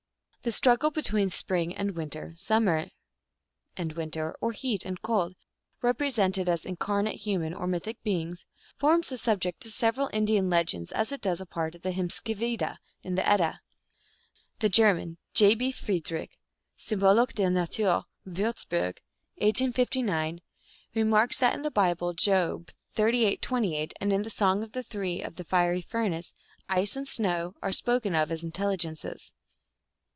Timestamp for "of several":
9.67-10.09